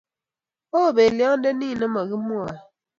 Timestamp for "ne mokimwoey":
1.79-2.57